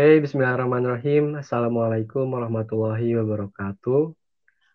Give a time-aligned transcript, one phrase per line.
[0.00, 1.44] Oke, bismillahirrahmanirrahim.
[1.44, 4.16] Assalamualaikum warahmatullahi wabarakatuh.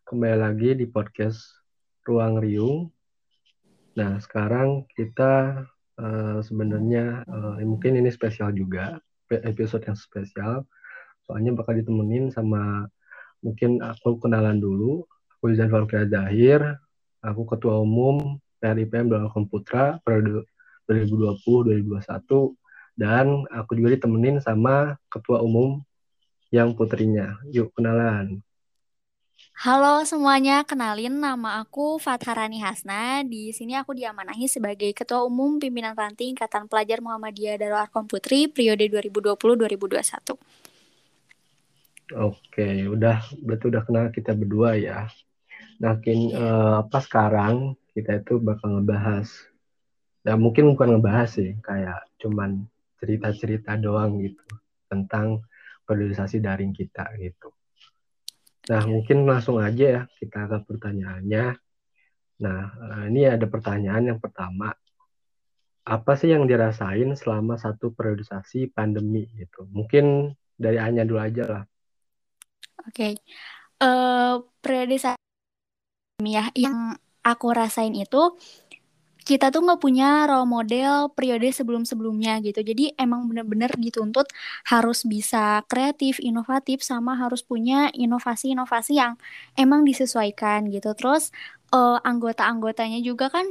[0.05, 1.65] Kembali lagi di podcast
[2.05, 2.93] Ruang Riung.
[3.97, 5.65] Nah, sekarang kita
[5.97, 9.01] uh, sebenarnya uh, mungkin ini spesial juga,
[9.33, 10.61] episode yang spesial.
[11.25, 12.86] Soalnya bakal ditemenin sama
[13.42, 15.10] mungkin aku kenalan dulu.
[15.42, 16.61] Aku Izan Farukya Zahir,
[17.25, 20.46] aku Ketua Umum PRIPM Belakang Putra periode
[20.86, 22.61] 2020-2021
[22.95, 25.83] dan aku juga ditemenin sama ketua umum
[26.49, 27.35] yang putrinya.
[27.51, 28.39] Yuk kenalan.
[29.55, 33.23] Halo semuanya, kenalin nama aku Fatharani Hasna.
[33.23, 38.52] Di sini aku diamanahi sebagai Ketua Umum Pimpinan Ranting Ikatan Pelajar Muhammadiyah Darul Arkom Putri
[38.52, 40.35] periode 2020-2021.
[42.19, 45.07] Oke, udah berarti udah kenal kita berdua ya.
[45.80, 46.39] Nah, kin, yeah.
[46.39, 49.27] uh, apa sekarang kita itu bakal ngebahas
[50.25, 52.65] ya mungkin bukan ngebahas sih, kayak cuman
[52.99, 54.43] cerita-cerita doang gitu
[54.88, 55.43] tentang
[55.85, 57.53] periodisasi daring kita gitu.
[58.65, 61.45] Nah, mungkin langsung aja ya kita ke pertanyaannya.
[62.41, 64.73] Nah, eh, ini ada pertanyaan yang pertama.
[65.85, 69.69] Apa sih yang dirasain selama satu periodisasi pandemi gitu?
[69.69, 71.63] Mungkin dari Anya dulu aja lah.
[72.89, 72.89] Oke.
[72.89, 73.13] Okay.
[73.77, 75.21] Uh, eh, periodisasi
[76.25, 78.33] ya yang aku rasain itu
[79.25, 82.61] kita tuh nggak punya role model periode sebelum-sebelumnya gitu.
[82.61, 84.29] Jadi emang bener-bener dituntut
[84.69, 89.17] harus bisa kreatif, inovatif, sama harus punya inovasi-inovasi yang
[89.57, 90.93] emang disesuaikan gitu.
[90.93, 91.33] Terus
[91.73, 93.49] uh, anggota-anggotanya juga kan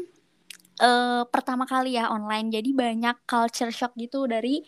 [0.78, 4.62] uh, pertama kali ya online, jadi banyak culture shock gitu dari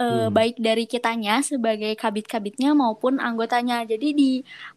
[0.00, 0.32] uh, hmm.
[0.32, 3.84] baik dari kitanya sebagai kabit-kabitnya maupun anggotanya.
[3.84, 4.30] Jadi di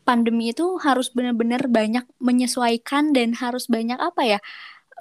[0.04, 4.40] pandemi itu harus benar-benar banyak menyesuaikan dan harus banyak apa ya?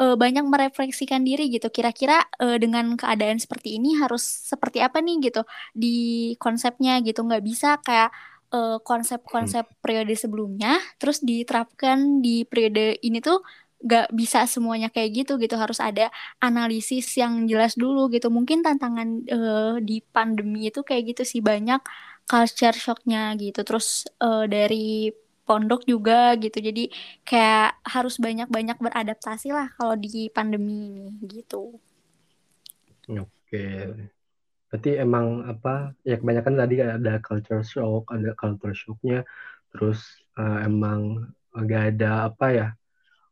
[0.01, 1.69] Uh, banyak merefleksikan diri gitu.
[1.69, 5.43] Kira-kira uh, dengan keadaan seperti ini harus seperti apa nih gitu
[5.75, 5.97] di
[6.41, 7.27] konsepnya gitu.
[7.27, 8.15] Nggak bisa kayak
[8.53, 9.77] uh, konsep-konsep hmm.
[9.83, 13.43] periode sebelumnya terus diterapkan di periode ini tuh
[13.79, 16.11] nggak bisa semuanya kayak gitu gitu harus ada
[16.43, 21.79] analisis yang jelas dulu gitu mungkin tantangan uh, di pandemi itu kayak gitu sih banyak
[22.27, 25.15] culture shocknya gitu terus uh, dari
[25.49, 26.61] pondok juga gitu.
[26.61, 26.93] Jadi
[27.25, 31.81] kayak harus banyak-banyak beradaptasi lah kalau di pandemi ini gitu.
[33.09, 33.97] Oke.
[34.69, 39.25] Berarti emang apa ya kebanyakan tadi ada culture shock ada culture shocknya.
[39.73, 40.05] Terus
[40.37, 42.69] uh, emang gak ada apa ya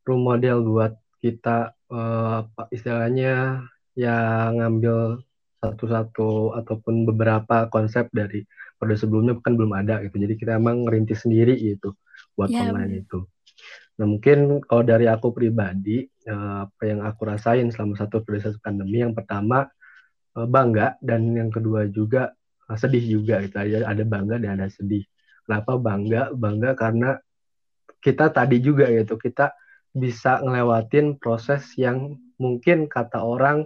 [0.08, 3.60] role model buat kita uh, istilahnya
[3.92, 5.20] yang ngambil
[5.60, 8.44] satu-satu ataupun beberapa konsep dari
[8.80, 10.16] pada sebelumnya kan belum ada gitu.
[10.16, 11.92] Jadi kita emang ngerintis sendiri gitu
[12.36, 13.24] buat ya, online itu.
[13.96, 19.00] Nah mungkin kalau dari aku pribadi eh, apa yang aku rasain selama satu proses pandemi
[19.00, 19.66] yang pertama
[20.36, 22.36] eh, bangga dan yang kedua juga
[22.68, 25.02] eh, sedih juga gitu aja ada bangga dan ada sedih.
[25.48, 26.36] Kenapa bangga?
[26.36, 27.16] Bangga karena
[28.04, 29.56] kita tadi juga gitu kita
[29.96, 33.64] bisa ngelewatin proses yang mungkin kata orang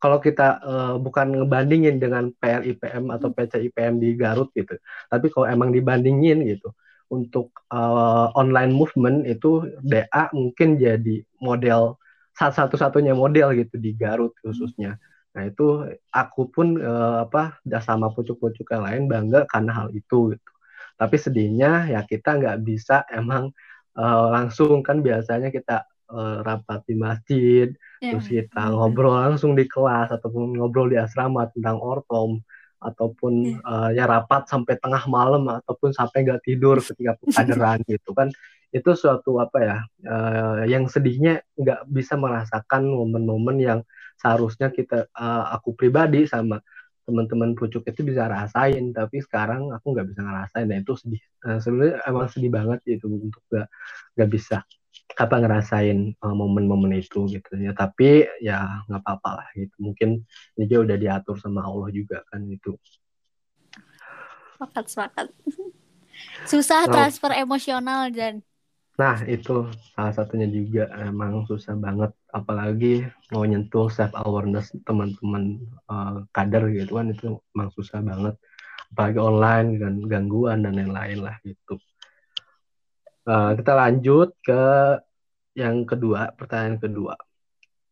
[0.00, 4.80] kalau kita uh, bukan ngebandingin dengan PLIPM atau PCIPM di Garut gitu,
[5.12, 6.72] tapi kalau emang dibandingin gitu,
[7.10, 11.98] untuk uh, online movement itu DA mungkin jadi model
[12.38, 14.96] satu-satunya model gitu di Garut khususnya.
[15.34, 20.52] Nah itu aku pun uh, apa sama pucuk-pucuk yang lain bangga karena hal itu gitu.
[20.96, 23.50] Tapi sedihnya ya kita nggak bisa emang
[23.98, 27.68] uh, langsung kan biasanya kita uh, rapat di masjid,
[28.02, 28.14] yeah.
[28.14, 32.42] terus kita ngobrol langsung di kelas ataupun ngobrol di asrama tentang ortom
[32.80, 38.32] ataupun uh, ya rapat sampai tengah malam ataupun sampai nggak tidur ketika kaderan gitu kan.
[38.72, 39.76] Itu suatu apa ya
[40.08, 43.80] uh, yang sedihnya nggak bisa merasakan momen-momen yang
[44.16, 46.62] seharusnya kita uh, aku pribadi sama
[47.04, 48.96] teman-teman pucuk itu bisa rasain.
[48.96, 50.66] Tapi sekarang aku nggak bisa ngerasain.
[50.66, 51.22] Dan itu sedih.
[51.44, 53.68] Uh, sebenarnya emang sedih banget itu untuk nggak
[54.16, 54.64] nggak bisa
[55.16, 57.72] apa ngerasain uh, momen-momen itu gitu ya.
[57.74, 59.74] Tapi ya nggak apa-apa lah gitu.
[59.82, 60.22] Mungkin
[60.56, 62.76] ini juga udah diatur sama Allah juga kan itu
[64.54, 65.26] sepakat sepakat.
[66.44, 68.44] Susah nah, transfer emosional dan
[69.00, 69.64] nah itu
[69.96, 70.92] salah satunya juga.
[71.00, 72.12] Emang susah banget.
[72.30, 77.08] Apalagi mau nyentuh self awareness teman-teman uh, kader gitu kan.
[77.10, 78.36] Itu emang susah banget.
[78.92, 81.80] Apalagi online dan gangguan dan lain-lain lah gitu
[83.28, 84.62] Uh, kita lanjut ke
[85.58, 87.14] yang kedua, pertanyaan kedua.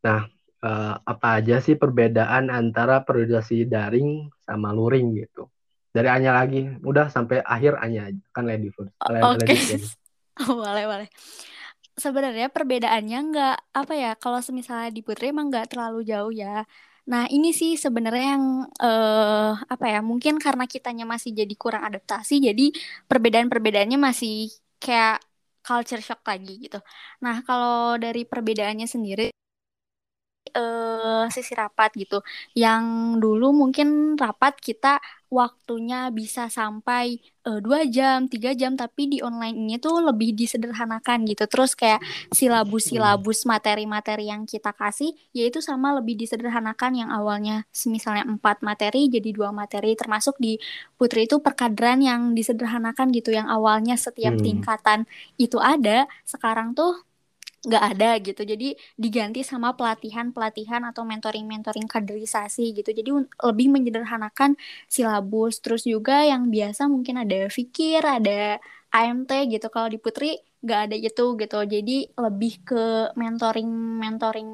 [0.06, 0.24] Nah,
[0.62, 5.50] uh, apa aja sih perbedaan antara periodisasi daring sama luring gitu?
[5.92, 8.94] Dari Anya lagi, udah sampai akhir Anya aja, kan lady first.
[9.02, 9.58] Oke, okay.
[10.46, 11.08] oh, boleh boleh.
[11.98, 14.12] Sebenarnya perbedaannya nggak apa ya?
[14.14, 16.62] Kalau misalnya di Putri emang nggak terlalu jauh ya.
[17.08, 19.98] Nah, ini sih sebenarnya yang uh, apa ya?
[20.04, 22.70] Mungkin karena kitanya masih jadi kurang adaptasi, jadi
[23.10, 24.52] perbedaan-perbedaannya masih
[24.82, 25.12] kayak
[25.64, 26.76] culture shock lagi gitu.
[27.24, 29.22] Nah, kalau dari perbedaannya sendiri
[30.52, 32.20] uh, sesi rapat gitu.
[32.56, 32.84] Yang
[33.20, 39.60] dulu mungkin rapat kita waktunya bisa sampai uh, dua jam, tiga jam, tapi di online
[39.60, 41.44] ini tuh lebih disederhanakan gitu.
[41.44, 42.00] Terus kayak
[42.32, 49.28] silabus-silabus materi-materi yang kita kasih, yaitu sama lebih disederhanakan yang awalnya misalnya empat materi jadi
[49.36, 50.56] dua materi, termasuk di
[50.96, 54.42] Putri itu perkadran yang disederhanakan gitu, yang awalnya setiap hmm.
[54.42, 55.04] tingkatan
[55.36, 57.07] itu ada, sekarang tuh
[57.66, 58.42] nggak ada gitu.
[58.46, 62.90] Jadi diganti sama pelatihan pelatihan atau mentoring mentoring kaderisasi gitu.
[62.94, 63.10] Jadi
[63.42, 64.54] lebih menyederhanakan
[64.86, 65.58] silabus.
[65.58, 68.62] Terus juga yang biasa mungkin ada fikir ada
[68.94, 69.66] AMT gitu.
[69.74, 71.58] Kalau di Putri nggak ada itu gitu.
[71.66, 72.84] Jadi lebih ke
[73.18, 74.50] mentoring mentoring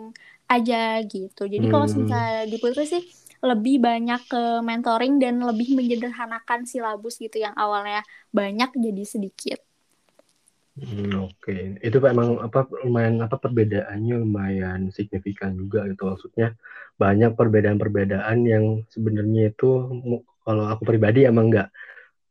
[0.48, 1.44] aja gitu.
[1.44, 1.72] Jadi hmm.
[1.72, 3.04] kalau misalnya di Putri sih
[3.44, 7.36] lebih banyak ke mentoring dan lebih menyederhanakan silabus gitu.
[7.36, 8.00] Yang awalnya
[8.32, 9.60] banyak jadi sedikit
[10.74, 11.78] Hmm, oke.
[11.78, 16.58] Itu emang apa lumayan apa perbedaannya lumayan signifikan juga gitu maksudnya
[16.98, 19.70] banyak perbedaan-perbedaan yang sebenarnya itu
[20.42, 21.70] kalau aku pribadi emang nggak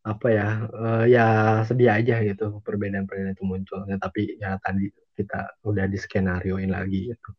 [0.04, 1.25] apa ya uh, ya
[1.63, 7.16] sedia aja gitu perbedaan-perbedaan itu muncul ya, tapi ya tadi kita udah di skenarioin lagi
[7.16, 7.30] gitu.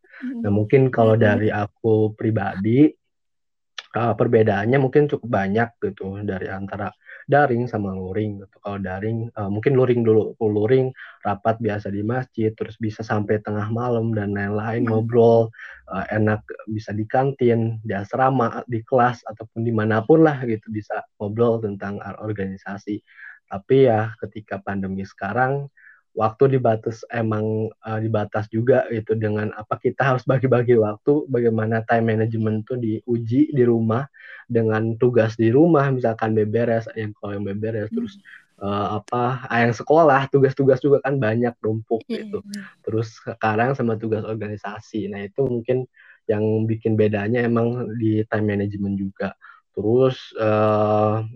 [0.41, 0.57] Nah hmm.
[0.57, 2.89] mungkin kalau dari aku pribadi
[3.93, 6.89] uh, perbedaannya mungkin cukup banyak gitu dari antara
[7.29, 8.57] daring sama luring gitu.
[8.61, 10.93] Kalau daring uh, mungkin luring dulu, luring
[11.25, 14.91] rapat biasa di masjid, terus bisa sampai tengah malam dan lain-lain hmm.
[14.93, 15.49] ngobrol
[15.89, 20.69] uh, enak bisa di kantin, di asrama, di kelas ataupun di mana pun lah gitu
[20.69, 23.01] bisa ngobrol tentang organisasi.
[23.49, 25.69] Tapi ya ketika pandemi sekarang
[26.15, 32.15] waktu dibatas emang uh, dibatas juga itu dengan apa kita harus bagi-bagi waktu bagaimana time
[32.15, 34.07] management tuh diuji di rumah
[34.47, 37.97] dengan tugas di rumah misalkan beberes yang kalau yang beberes hmm.
[37.99, 38.15] terus
[38.63, 42.15] uh, apa ah, yang sekolah tugas-tugas juga kan banyak numpuk hmm.
[42.15, 42.39] gitu
[42.87, 45.91] terus sekarang sama tugas organisasi nah itu mungkin
[46.31, 49.35] yang bikin bedanya emang di time management juga
[49.75, 51.27] terus uh,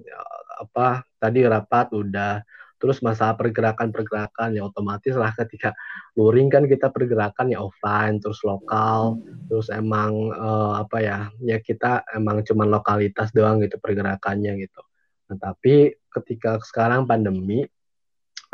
[0.62, 2.46] apa tadi rapat udah
[2.78, 5.74] terus masalah pergerakan-pergerakan ya otomatis lah ketika
[6.14, 9.18] luring kan kita pergerakan ya offline terus lokal.
[9.50, 14.80] Terus emang uh, apa ya ya kita emang cuma lokalitas doang gitu pergerakannya gitu.
[15.28, 17.66] Nah, tapi ketika sekarang pandemi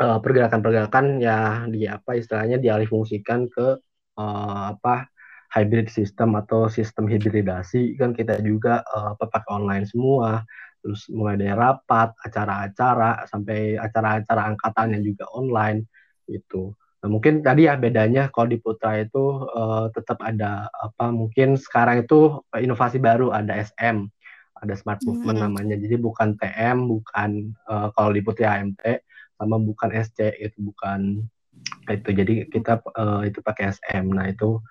[0.01, 3.79] uh, pergerakan-pergerakan ya di apa istilahnya dialihfungsikan ke
[4.19, 5.07] uh, apa
[5.55, 7.95] hybrid system atau sistem hibridasi.
[7.95, 10.43] Kan kita juga uh, pakai online semua
[10.85, 15.89] terus mulai dari rapat, acara-acara sampai acara-acara angkatan yang juga online
[16.29, 16.69] itu.
[17.01, 22.05] Nah, mungkin tadi ya bedanya kalau di Putra itu uh, tetap ada apa mungkin sekarang
[22.05, 24.05] itu inovasi baru ada SM,
[24.61, 25.53] ada Smart Movement mm -hmm.
[25.57, 25.75] namanya.
[25.81, 28.85] Jadi bukan TM, bukan uh, kalau di Putra AMT
[29.41, 31.25] sama bukan SC itu bukan
[31.89, 32.09] itu.
[32.13, 34.05] Jadi kita uh, itu pakai SM.
[34.13, 34.61] Nah, itu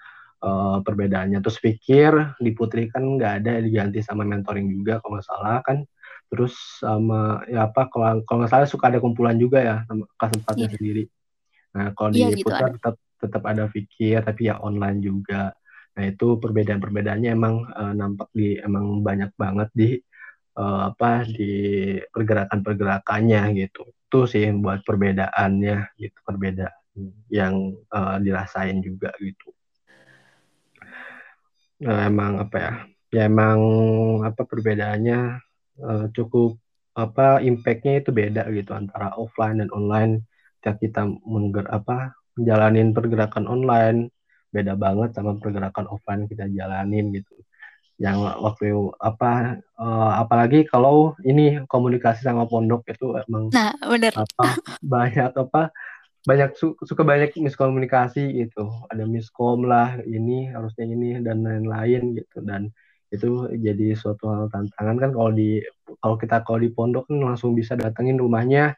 [0.46, 1.43] uh, perbedaannya.
[1.43, 5.82] Terus pikir di Putri kan nggak ada diganti sama mentoring juga kalau nggak salah kan
[6.30, 10.66] terus sama ya apa kalau kalau nggak salah suka ada kumpulan juga ya sama kesempatnya
[10.66, 10.74] yeah.
[10.74, 11.04] sendiri.
[11.74, 15.54] Nah kalau yeah, di gitu putar tetap tetap ada fikir tapi ya online juga.
[15.94, 19.88] Nah itu perbedaan perbedaannya emang uh, nampak di emang banyak banget di
[20.58, 21.52] uh, apa di
[22.10, 23.82] pergerakan pergerakannya gitu.
[23.88, 26.74] Itu sih buat perbedaannya gitu perbedaan
[27.31, 29.50] yang uh, dirasain juga gitu.
[31.84, 32.72] Nah, emang apa ya
[33.14, 33.60] ya emang
[34.26, 35.38] apa perbedaannya
[35.81, 36.58] uh, cukup
[36.94, 40.22] apa impactnya itu beda gitu antara offline dan online.
[40.62, 44.08] Ketika kita mengger apa menjalanin pergerakan online
[44.54, 47.34] beda banget sama pergerakan offline kita jalanin gitu.
[47.98, 48.66] Yang waktu
[48.98, 54.14] apa uh, apalagi kalau ini komunikasi sama pondok itu emang nah, bener.
[54.14, 55.70] apa banyak apa
[56.24, 58.70] banyak su suka banyak miskomunikasi gitu.
[58.88, 62.40] Ada miskom lah ini harusnya ini dan lain-lain gitu.
[62.40, 62.72] Dan
[63.14, 65.62] itu jadi suatu hal tantangan kan kalau di
[66.02, 68.74] kalau kita kalau di pondok kan langsung bisa datengin rumahnya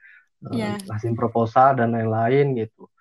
[0.53, 0.77] yeah.
[0.77, 1.11] Iya.
[1.11, 2.93] uh, proposal dan lain-lain gitu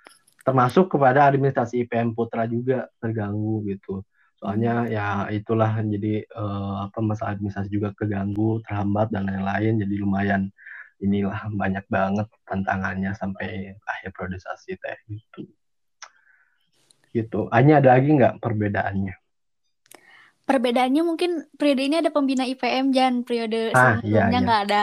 [0.45, 4.05] termasuk kepada administrasi IPM Putra juga terganggu gitu
[4.39, 4.91] soalnya hmm.
[4.93, 10.53] ya itulah jadi uh, apa masalah administrasi juga keganggu terhambat dan lain-lain jadi lumayan
[11.01, 15.49] inilah banyak banget tantangannya sampai akhir priorisasi teh gitu
[17.15, 19.15] gitu hanya ada lagi nggak perbedaannya
[20.45, 24.67] perbedaannya mungkin periode ini ada pembina IPM dan periode ah, iya, sebelumnya iya, nggak iya.
[24.69, 24.81] ada.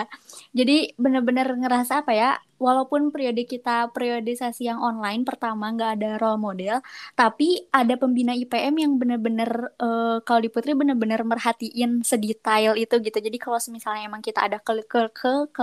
[0.52, 2.30] Jadi bener-bener ngerasa apa ya
[2.62, 6.78] walaupun periode kita periodisasi yang online pertama nggak ada role model,
[7.18, 13.18] tapi ada pembina IPM yang bener-bener uh, kalau di Putri bener-bener merhatiin sedetail itu gitu.
[13.18, 15.10] Jadi kalau misalnya emang kita ada ke ke
[15.50, 15.62] ke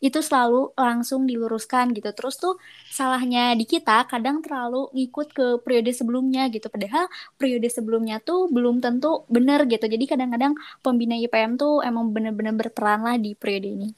[0.00, 2.10] itu selalu langsung diluruskan gitu.
[2.16, 2.54] Terus tuh
[2.88, 6.72] salahnya di kita kadang terlalu ngikut ke periode sebelumnya gitu.
[6.72, 9.84] Padahal periode sebelumnya tuh belum tentu bener gitu.
[9.84, 13.88] Jadi kadang-kadang pembina IPM tuh emang bener-bener berperan lah di periode ini.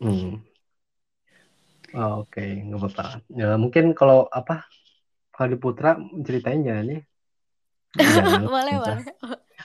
[0.00, 0.53] Hmm.
[1.94, 2.50] Oh, Oke, okay.
[2.66, 3.06] nggak apa-apa.
[3.30, 4.66] Ya, mungkin kalau apa
[5.30, 5.94] kalau di Putra
[6.26, 7.00] ceritain jangan nih.
[7.94, 9.02] Jangan boleh, boleh.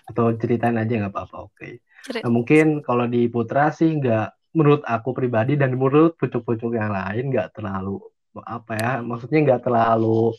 [0.05, 1.50] Atau ceritain aja nggak apa-apa.
[1.50, 1.81] Oke.
[2.05, 2.21] Okay.
[2.21, 7.29] Nah, mungkin kalau di Putra sih nggak menurut aku pribadi dan menurut pucuk-pucuk yang lain
[7.29, 8.01] nggak terlalu
[8.33, 10.33] apa ya maksudnya nggak terlalu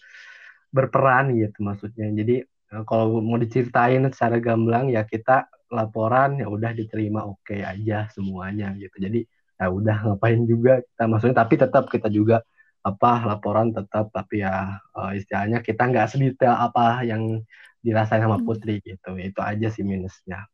[0.71, 6.75] berperan gitu maksudnya jadi eh, kalau mau diceritain secara gamblang ya kita laporan ya udah
[6.75, 9.23] diterima oke okay aja semuanya gitu jadi
[9.61, 12.41] ya udah ngapain juga kita maksudnya tapi tetap kita juga
[12.81, 17.45] apa laporan tetap tapi ya uh, istilahnya kita nggak sedetail apa yang
[17.85, 18.47] dirasain sama hmm.
[18.49, 19.17] Putri gitu.
[19.21, 20.49] Itu aja sih minusnya.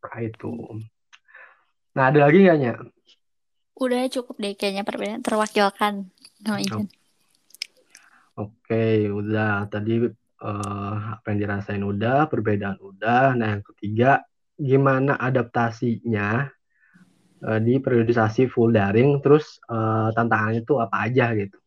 [0.00, 0.52] Nah, itu.
[1.96, 2.76] Nah ada lagi nggak ya
[3.80, 6.12] udah cukup deh kayaknya perbedaan terwakilkan
[6.44, 6.52] no,
[8.36, 9.64] oke udah.
[9.72, 10.04] Tadi
[10.44, 13.32] uh, apa yang dirasain udah perbedaan udah.
[13.40, 14.20] Nah yang ketiga
[14.60, 16.52] gimana adaptasinya
[17.44, 21.60] uh, di periodisasi full daring terus uh, tantangannya tuh apa aja gitu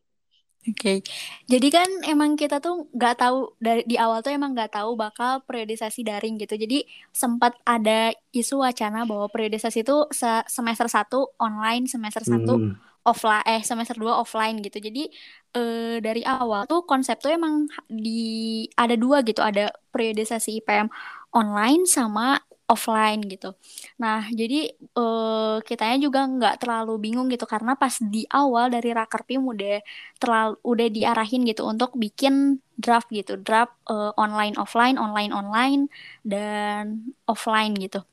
[0.64, 0.98] Oke, okay.
[1.44, 5.44] jadi kan emang kita tuh nggak tahu dari di awal tuh emang nggak tahu bakal
[5.44, 6.56] periodisasi daring gitu.
[6.56, 12.80] Jadi sempat ada isu wacana bahwa periodisasi itu se semester satu online, semester satu hmm.
[13.04, 14.80] offline, eh semester dua offline gitu.
[14.80, 15.12] Jadi
[15.52, 20.88] eh, dari awal tuh konsep tuh emang di ada dua gitu, ada periodisasi IPM
[21.36, 22.40] online sama
[22.74, 23.54] offline gitu.
[24.02, 29.42] Nah, jadi uh, kitanya juga nggak terlalu bingung gitu karena pas di awal dari Rakerpim
[29.54, 29.78] udah
[30.22, 35.82] terlalu udah diarahin gitu untuk bikin draft gitu, draft uh, online offline, online online
[36.26, 38.04] dan offline gitu.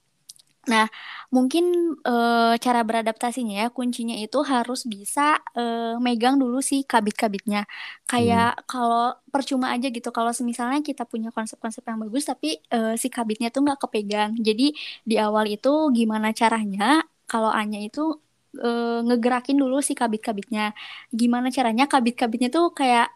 [0.69, 0.85] Nah,
[1.33, 2.15] mungkin e,
[2.61, 7.65] cara beradaptasinya ya kuncinya itu harus bisa e, megang dulu sih kabit-kabitnya.
[8.05, 8.65] Kayak hmm.
[8.69, 13.49] kalau percuma aja gitu kalau misalnya kita punya konsep-konsep yang bagus tapi e, si kabitnya
[13.49, 14.37] tuh nggak kepegang.
[14.37, 14.77] Jadi
[15.09, 18.21] di awal itu gimana caranya kalau Anya itu
[18.61, 18.69] e,
[19.09, 20.77] ngegerakin dulu si kabit-kabitnya.
[21.09, 23.09] Gimana caranya kabit-kabitnya tuh kayak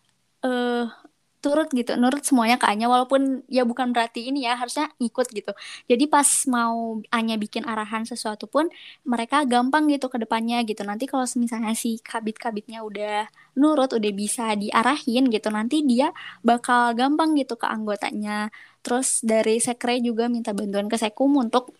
[0.44, 0.84] eh
[1.44, 5.52] turut gitu nurut semuanya ke Anya walaupun ya bukan berarti ini ya harusnya ikut gitu
[5.84, 8.72] jadi pas mau Anya bikin arahan sesuatu pun
[9.04, 13.28] mereka gampang gitu ke depannya gitu nanti kalau misalnya si kabit-kabitnya udah
[13.60, 18.48] nurut udah bisa diarahin gitu nanti dia bakal gampang gitu ke anggotanya
[18.80, 21.76] terus dari sekre juga minta bantuan ke sekum untuk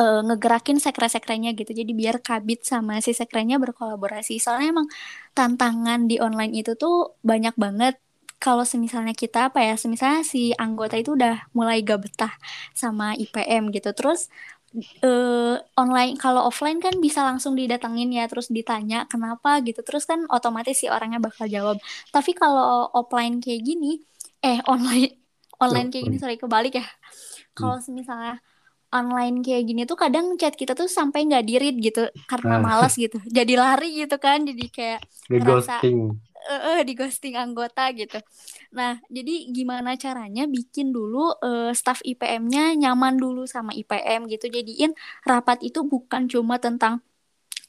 [0.00, 1.72] uh, ngegerakin sekre-sekrenya gitu.
[1.74, 4.40] Jadi biar kabit sama si sekrenya berkolaborasi.
[4.40, 4.88] Soalnya emang
[5.36, 7.94] tantangan di online itu tuh banyak banget
[8.42, 12.34] kalau semisalnya kita apa ya, semisalnya si anggota itu udah mulai gak betah
[12.74, 14.26] sama IPM gitu, terus
[15.06, 19.86] uh, online kalau offline kan bisa langsung didatengin ya terus ditanya kenapa gitu.
[19.86, 21.78] Terus kan otomatis si orangnya bakal jawab.
[22.10, 24.02] Tapi kalau offline kayak gini
[24.42, 25.22] eh online
[25.62, 26.86] online kayak gini sorry kebalik ya.
[27.54, 27.94] Kalau hmm.
[27.94, 28.42] misalnya
[28.92, 32.62] online kayak gini tuh kadang chat kita tuh sampai nggak dirit gitu karena ah.
[32.64, 33.22] malas gitu.
[33.28, 35.80] Jadi lari gitu kan jadi kayak ngerasa
[36.50, 38.18] uh, uh, di ghosting anggota gitu.
[38.74, 44.48] Nah, jadi gimana caranya bikin dulu uh, staff IPM-nya nyaman dulu sama IPM gitu.
[44.50, 44.96] Jadiin
[45.26, 47.02] rapat itu bukan cuma tentang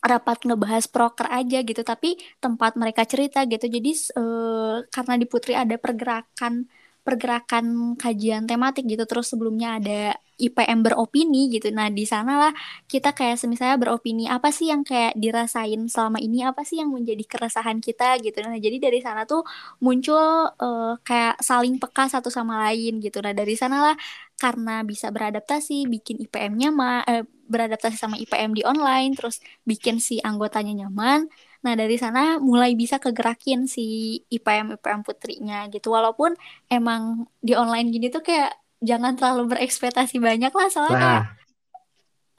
[0.03, 3.65] rapat ngebahas proker aja gitu, tapi tempat mereka cerita gitu.
[3.71, 6.67] Jadi uh, karena di Putri ada pergerakan
[7.03, 9.03] pergerakan kajian tematik gitu.
[9.05, 11.69] Terus sebelumnya ada IPM beropini gitu.
[11.69, 12.53] Nah di sana lah
[12.89, 16.41] kita kayak misalnya beropini apa sih yang kayak dirasain selama ini?
[16.47, 18.41] Apa sih yang menjadi keresahan kita gitu?
[18.41, 19.45] Nah jadi dari sana tuh
[19.83, 23.21] muncul uh, kayak saling peka satu sama lain gitu.
[23.21, 23.95] Nah dari sana lah
[24.41, 30.17] karena bisa beradaptasi bikin IPM-nya ma eh, beradaptasi sama IPM di online terus bikin si
[30.19, 31.29] anggotanya nyaman
[31.63, 35.95] Nah, dari sana mulai bisa kegerakin si IPM IPM putrinya gitu.
[35.95, 36.35] Walaupun
[36.67, 38.51] emang di online gini tuh kayak
[38.83, 41.23] jangan terlalu berekspektasi banyak lah soalnya nah, kayak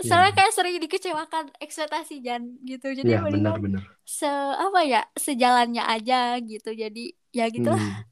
[0.04, 0.36] soalnya yeah.
[0.36, 2.92] kayak sering dikecewakan ekspektasi Jan gitu.
[2.92, 3.82] Jadi yeah, benar, benar.
[4.04, 6.74] se apa ya sejalannya aja gitu.
[6.76, 7.80] Jadi ya gitulah.
[7.80, 8.02] Hmm.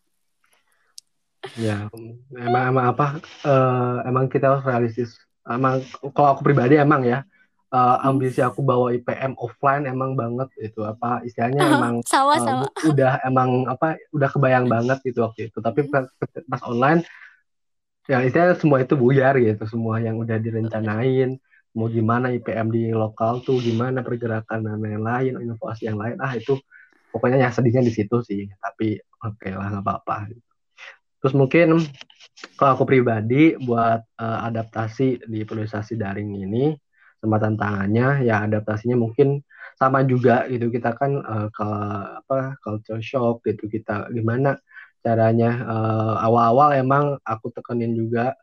[1.59, 1.91] Ya,
[2.39, 3.07] emang emang apa?
[3.43, 5.19] Uh, emang kita harus realistis.
[5.43, 5.83] Emang
[6.15, 7.27] kalau aku pribadi emang ya,
[7.73, 12.67] uh, ambisi aku bawa IPM offline emang banget itu apa istilahnya emang sama, uh, sama.
[12.85, 15.59] udah emang apa udah kebayang banget gitu waktu itu.
[15.59, 16.07] Tapi pas,
[16.47, 17.03] pas online
[18.07, 19.65] ya istilahnya semua itu buyar gitu.
[19.67, 21.41] Semua yang udah direncanain.
[21.73, 26.21] Mau gimana IPM di lokal tuh gimana pergerakan dan lain-lain inovasi yang lain.
[26.21, 26.61] Ah itu
[27.09, 28.45] pokoknya ya sedihnya di situ sih.
[28.61, 30.29] Tapi oke okay lah nggak apa-apa.
[31.25, 31.81] Terus mungkin
[32.59, 36.75] kalau aku pribadi buat uh, adaptasi di periodisasi daring ini
[37.23, 39.47] sama tantangannya ya adaptasinya mungkin
[39.79, 40.69] sama juga gitu.
[40.75, 41.69] Kita kan uh, ke
[42.27, 44.11] apa culture shock gitu kita.
[44.11, 44.59] Gimana
[45.03, 48.35] caranya uh, awal-awal emang aku tekenin juga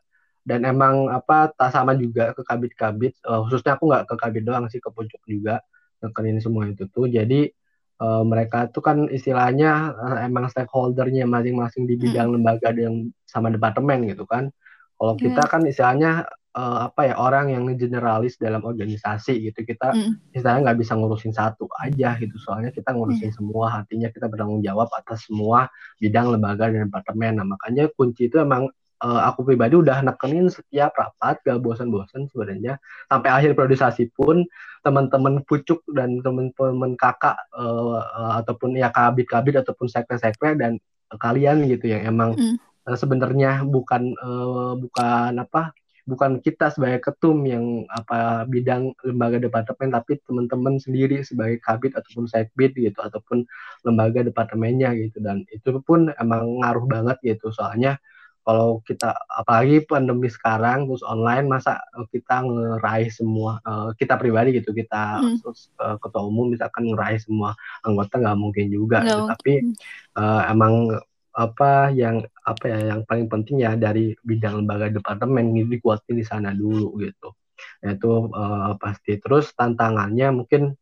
[0.44, 3.20] dan emang apa tak sama juga ke kabit-kabit.
[3.24, 5.60] Uh, khususnya aku nggak ke kabit doang sih ke pucuk juga
[6.00, 7.06] nekenin semua itu tuh.
[7.08, 7.52] Jadi
[8.00, 12.34] uh, mereka tuh kan istilahnya uh, emang stakeholdernya masing-masing di bidang hmm.
[12.40, 14.48] lembaga yang sama departemen gitu kan.
[14.96, 15.22] Kalau yeah.
[15.28, 20.34] kita kan istilahnya uh, apa ya orang yang generalis dalam organisasi gitu kita mm.
[20.34, 23.36] istilahnya nggak bisa ngurusin satu aja gitu soalnya kita ngurusin mm.
[23.36, 25.70] semua artinya kita bertanggung jawab atas semua
[26.02, 28.70] bidang lembaga dan departemen nah makanya kunci itu emang
[29.04, 32.78] uh, aku pribadi udah nekenin setiap rapat gak bosan-bosan sebenarnya
[33.08, 34.44] sampai akhir produksi pun
[34.80, 40.80] teman-teman pucuk dan teman-teman kakak uh, uh, ataupun ya kabit-kabit ataupun sekre-sekre dan
[41.20, 42.56] kalian gitu yang emang mm.
[42.86, 45.76] uh, sebenarnya bukan uh, bukan apa
[46.10, 52.26] bukan kita sebagai ketum yang apa bidang lembaga departemen tapi teman-teman sendiri sebagai kabit ataupun
[52.26, 53.46] sekbid gitu ataupun
[53.86, 58.02] lembaga departemennya gitu dan itu pun emang ngaruh banget gitu soalnya
[58.40, 64.72] kalau kita apalagi pandemi sekarang terus online masa kita ngeraih semua uh, kita pribadi gitu
[64.72, 65.44] kita hmm.
[65.44, 69.28] terus uh, ketua umum misalkan ngeraih semua anggota nggak mungkin juga gitu.
[69.28, 69.52] tapi
[70.16, 70.98] uh, emang
[71.40, 76.24] apa yang apa ya yang paling penting ya dari bidang lembaga departemen ini dikuatin di
[76.26, 77.32] sana dulu gitu.
[77.80, 80.76] Itu uh, pasti terus tantangannya mungkin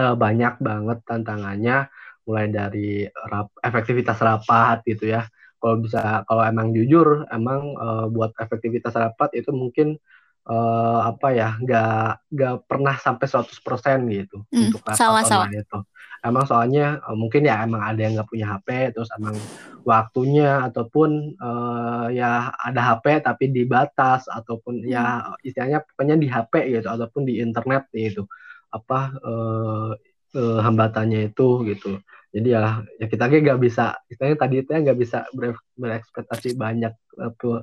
[0.00, 1.92] uh, banyak banget tantangannya
[2.24, 5.28] mulai dari rap, efektivitas rapat gitu ya.
[5.60, 10.00] Kalau bisa kalau emang jujur emang uh, buat efektivitas rapat itu mungkin
[10.48, 13.52] uh, apa ya nggak nggak pernah sampai 100%
[14.10, 15.78] gitu mm, untuk rapat sama, itu
[16.22, 19.34] emang soalnya uh, mungkin ya emang ada yang nggak punya HP terus emang
[19.82, 24.90] waktunya ataupun uh, ya ada HP tapi dibatas ataupun mm.
[24.90, 28.26] ya istilahnya pokoknya di HP gitu ataupun di internet gitu
[28.72, 29.90] apa uh,
[30.38, 32.00] uh, hambatannya itu gitu
[32.32, 32.64] jadi ya
[32.96, 35.28] ya kita nggak bisa istilahnya tadi itu nggak bisa
[35.76, 36.96] berekspektasi banyak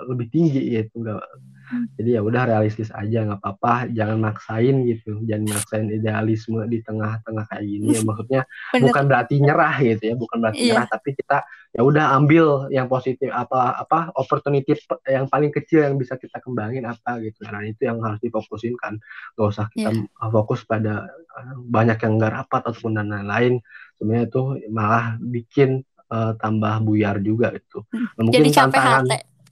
[0.05, 1.58] lebih tinggi gitu nggak hmm.
[1.97, 7.45] Jadi ya udah realistis aja nggak apa-apa jangan maksain gitu jangan maksain idealisme di tengah-tengah
[7.49, 8.41] kayak gini ya maksudnya
[8.73, 8.83] Bener.
[8.89, 10.69] bukan berarti nyerah gitu ya bukan berarti iya.
[10.73, 11.37] nyerah tapi kita
[11.69, 14.73] ya udah ambil yang positif apa apa opportunity
[15.05, 18.97] yang paling kecil yang bisa kita kembangin apa gitu nah itu yang harus difokusin kan
[19.37, 20.29] nggak usah kita yeah.
[20.33, 23.61] fokus pada eh, banyak yang nggak rapat ataupun dan lain-lain
[24.01, 24.41] sebenarnya itu
[24.73, 28.17] malah bikin uh, tambah buyar juga itu hmm.
[28.17, 29.03] nah, mungkin Jadi tantangan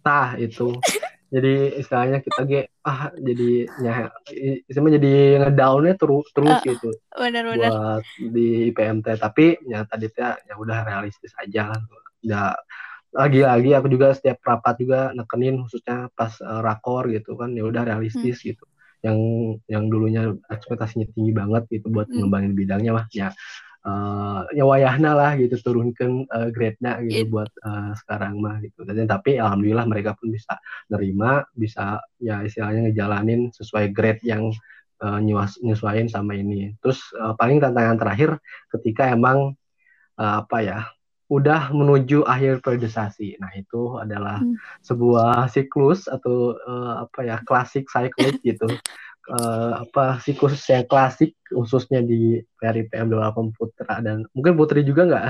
[0.01, 0.73] tah itu
[1.28, 4.08] jadi istilahnya kita ge ah jadi ya
[4.72, 5.13] istilahnya jadi
[5.44, 7.72] ngedownnya terus terus uh, gitu bener, bener.
[7.72, 11.82] buat di PMT tapi ya tadi ya ya udah realistis aja lah
[12.24, 12.56] ya
[13.12, 17.84] lagi-lagi aku juga setiap rapat juga nekenin khususnya pas uh, rakor gitu kan ya udah
[17.88, 18.48] realistis hmm.
[18.56, 18.66] gitu
[19.06, 19.18] yang
[19.70, 22.24] yang dulunya ekspektasinya tinggi banget gitu buat hmm.
[22.24, 23.32] ngembangin bidangnya mah ya
[23.86, 27.30] uh, ya wayahna lah gitu turunkan uh, grade-nya gitu It.
[27.30, 28.88] buat uh, sekarang mah gitu.
[28.88, 30.58] Dan tapi alhamdulillah mereka pun bisa
[30.90, 34.50] nerima, bisa ya istilahnya ngejalanin sesuai grade yang
[35.04, 35.20] uh,
[35.62, 36.74] nyesuaiin sama ini.
[36.82, 38.30] Terus uh, paling tantangan terakhir
[38.74, 39.54] ketika emang
[40.18, 40.80] uh, apa ya
[41.28, 43.36] udah menuju akhir periodisasi.
[43.44, 44.56] Nah, itu adalah hmm.
[44.80, 48.68] sebuah siklus atau uh, apa ya klasik siklus gitu
[49.32, 55.26] uh, apa siklus yang klasik khususnya di dari PM28 Putra dan mungkin Putri juga nggak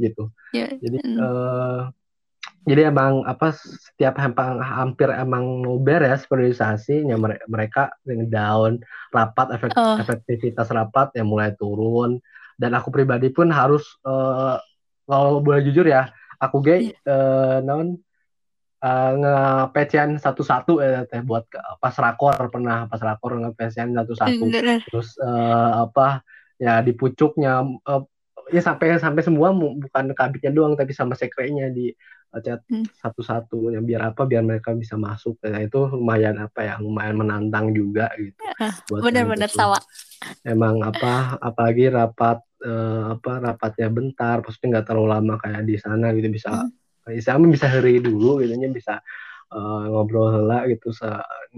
[0.00, 0.32] gitu.
[0.56, 0.76] Yeah.
[0.80, 1.92] Jadi uh,
[2.62, 7.18] jadi emang apa setiap hampir, hampir emang beres periodisasinya
[7.50, 7.90] mereka
[8.30, 8.78] down
[9.10, 9.98] rapat efek, oh.
[9.98, 12.22] efektivitas rapat yang mulai turun
[12.54, 14.62] dan aku pribadi pun harus uh,
[15.10, 17.10] kalau boleh jujur ya aku gay yeah.
[17.10, 17.98] uh, non
[18.82, 21.46] uh, ngepecian satu-satu ya teh buat
[21.78, 24.44] pas rakor pernah pas rakor ngepecian satu-satu.
[24.90, 26.26] Terus uh, apa
[26.58, 28.02] ya di pucuknya uh,
[28.50, 31.94] ya sampai sampai semua bukan kabitnya doang tapi sama sekrenya di
[32.40, 32.88] chat hmm.
[32.96, 35.36] satu-satu yang biar apa biar mereka bisa masuk.
[35.44, 38.40] Nah, itu lumayan apa ya lumayan menantang juga gitu.
[38.88, 39.76] Benar-benar sama
[40.40, 46.08] emang apa apalagi rapat uh, apa rapatnya bentar maksudnya nggak terlalu lama kayak di sana
[46.16, 46.32] gitu.
[46.32, 49.02] Bisa hmm Islam bisa hari dulu gitu bisa
[49.50, 51.06] uh, ngobrol lah gitu se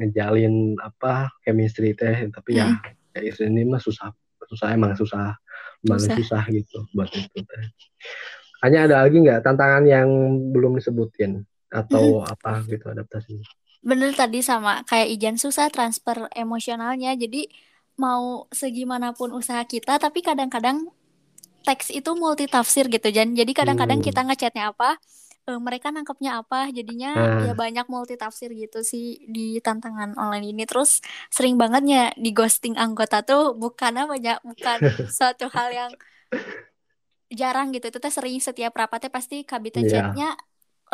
[0.01, 2.31] ngejalin apa chemistry teh.
[2.33, 2.81] Tapi ya, hmm.
[3.13, 4.09] ya kayak ini mah susah
[4.45, 5.37] susah emang susah.
[5.85, 7.65] Susah, susah gitu buat itu teh.
[8.65, 10.09] Hanya ada lagi nggak tantangan yang
[10.53, 11.45] belum disebutin?
[11.69, 12.33] Atau hmm.
[12.33, 13.45] apa gitu adaptasinya?
[13.85, 17.13] Bener tadi sama kayak Ijan susah transfer emosionalnya.
[17.21, 17.51] Jadi
[18.01, 20.89] mau segimanapun usaha kita tapi kadang-kadang
[21.65, 23.37] teks itu multi tafsir gitu Jan.
[23.37, 24.07] Jadi kadang-kadang Hmm.
[24.07, 24.97] kita ngechatnya apa
[25.45, 27.13] eh, mereka nangkepnya apa jadinya
[27.45, 32.33] ya Nah, banyak multi tafsir gitu sih di tantangan online ini terus sering bangetnya di
[32.33, 34.79] ghosting anggota tuh bukan apa ya bukan
[35.17, 35.93] suatu hal yang
[37.35, 39.91] jarang gitu itu teh sering setiap rapatnya pasti kabita iya.
[39.91, 40.29] chatnya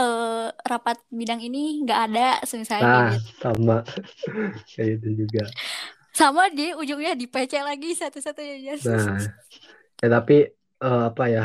[0.00, 3.76] eh rapat bidang ini nggak ada misalnya Nah, gitu sama
[4.72, 5.44] kayak itu juga.
[6.10, 8.74] sama di ujungnya di PC lagi satu-satunya.
[8.82, 9.20] Nah,
[10.00, 11.42] ya tapi eh, apa ya?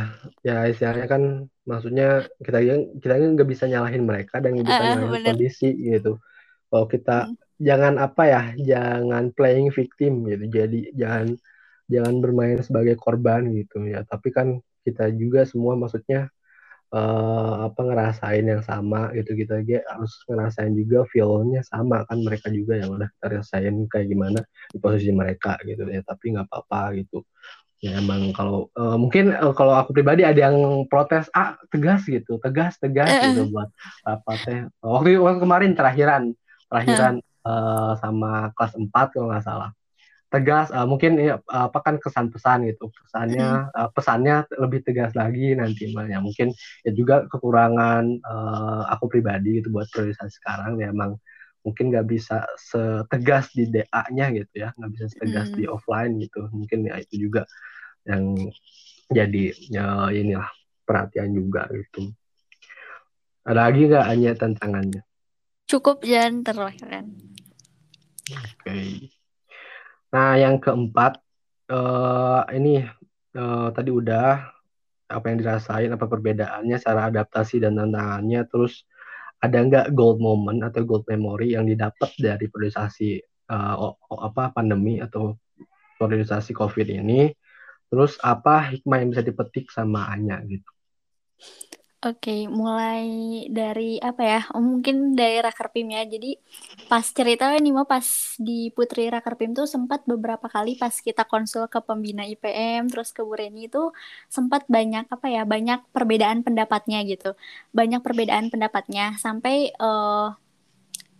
[0.47, 1.23] Ya istilahnya kan
[1.69, 2.05] maksudnya
[2.45, 2.57] kita
[3.03, 6.09] kita nggak bisa nyalahin mereka dan nggak bisa Eh, nyalahin bener kondisi gitu.
[6.69, 7.35] Kalau kita Mm,
[7.67, 10.45] jangan apa ya, jangan playing victim gitu.
[10.57, 11.27] Jadi jangan
[11.93, 14.01] jangan bermain sebagai korban gitu ya.
[14.11, 14.47] Tapi kan
[14.87, 16.29] kita juga semua maksudnya
[16.95, 22.47] eh, apa ngerasain yang sama gitu kita juga harus ngerasain juga feel-nya sama kan mereka
[22.53, 24.39] juga yang udah kita rasain kayak gimana
[24.73, 26.01] di posisi mereka gitu ya.
[26.05, 27.17] Tapi nggak apa-apa gitu.
[27.85, 32.41] Ya emang kalau eh, mungkin eh, kalau aku pribadi ada yang protes ah tegas gitu,
[32.41, 33.69] tegas tegas eh, gitu eh, buat
[34.01, 34.59] apa teh.
[34.81, 36.33] Waktu waktu kemarin terakhiran
[36.65, 39.69] terakhiran eh, sama kelas 4 kalau nggak salah.
[40.33, 42.89] Tegas eh, mungkin ya, apa kan kesan pesan gitu.
[42.89, 49.61] Pesannya eh, pesannya lebih tegas lagi nanti ya mungkin ya juga kekurangan eh, aku pribadi
[49.61, 51.21] gitu buat priorisasi sekarang ya emang
[51.65, 55.73] mungkin nggak bisa setegas di DA-nya gitu ya, nggak bisa setegas di mm.
[55.73, 56.45] offline gitu.
[56.53, 57.49] Mungkin ya itu juga
[58.05, 58.23] yang
[59.09, 60.49] jadi ya inilah
[60.85, 62.13] perhatian juga gitu.
[63.45, 65.01] Ada lagi nggak hanya tantangannya?
[65.65, 67.09] cukup Jan terlahirkan
[68.25, 69.09] Oke.
[70.13, 71.21] Nah, yang keempat
[71.69, 72.81] eh ini
[73.33, 74.49] eh, tadi udah
[75.05, 78.85] apa yang dirasain, apa perbedaannya, cara adaptasi dan tantangannya, terus
[79.37, 84.49] ada nggak gold moment atau gold memory yang didapat dari priorisasi eh, o- o- apa
[84.53, 85.37] pandemi atau
[86.01, 87.29] priorisasi COVID ini?
[87.95, 90.67] Terus apa hikmah yang bisa dipetik sama Anya gitu?
[92.03, 93.07] Oke, mulai
[93.49, 94.39] dari apa ya?
[94.53, 96.03] Oh, mungkin dari Rakerpim ya.
[96.03, 96.37] Jadi
[96.91, 98.03] pas cerita nih mau pas
[98.35, 103.23] di Putri Rakerpim tuh sempat beberapa kali pas kita konsul ke pembina IPM terus ke
[103.23, 103.89] Bu Reni itu
[104.29, 105.47] sempat banyak apa ya?
[105.47, 107.33] Banyak perbedaan pendapatnya gitu.
[107.71, 110.27] Banyak perbedaan pendapatnya sampai eh,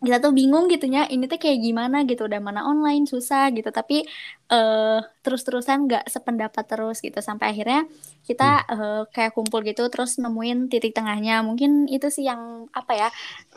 [0.05, 3.69] kita tuh bingung gitu ya ini tuh kayak gimana gitu udah mana online susah gitu.
[3.73, 4.05] Tapi
[4.53, 7.17] eh terus-terusan nggak sependapat terus gitu.
[7.19, 7.89] Sampai akhirnya
[8.27, 8.59] kita Hmm.
[8.73, 11.41] eh, kayak kumpul gitu terus nemuin titik tengahnya.
[11.47, 13.07] Mungkin itu sih yang apa ya